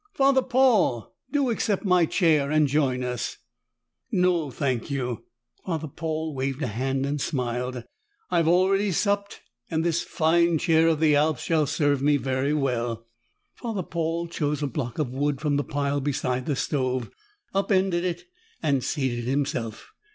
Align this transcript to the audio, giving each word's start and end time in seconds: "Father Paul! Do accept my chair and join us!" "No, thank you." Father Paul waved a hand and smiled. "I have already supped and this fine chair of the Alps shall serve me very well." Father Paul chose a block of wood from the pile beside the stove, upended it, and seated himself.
"Father 0.15 0.41
Paul! 0.41 1.15
Do 1.31 1.51
accept 1.51 1.85
my 1.85 2.07
chair 2.07 2.49
and 2.49 2.67
join 2.67 3.03
us!" 3.03 3.37
"No, 4.11 4.49
thank 4.49 4.89
you." 4.89 5.25
Father 5.63 5.87
Paul 5.87 6.33
waved 6.33 6.63
a 6.63 6.67
hand 6.69 7.05
and 7.05 7.21
smiled. 7.21 7.83
"I 8.31 8.37
have 8.37 8.47
already 8.47 8.91
supped 8.93 9.41
and 9.69 9.85
this 9.85 10.01
fine 10.01 10.57
chair 10.57 10.87
of 10.87 10.99
the 11.01 11.15
Alps 11.15 11.43
shall 11.43 11.67
serve 11.67 12.01
me 12.01 12.17
very 12.17 12.51
well." 12.55 13.05
Father 13.53 13.83
Paul 13.83 14.25
chose 14.27 14.63
a 14.63 14.67
block 14.67 14.97
of 14.97 15.13
wood 15.13 15.39
from 15.39 15.57
the 15.57 15.63
pile 15.63 16.01
beside 16.01 16.47
the 16.47 16.55
stove, 16.55 17.11
upended 17.53 18.03
it, 18.03 18.23
and 18.63 18.83
seated 18.83 19.25
himself. 19.25 19.91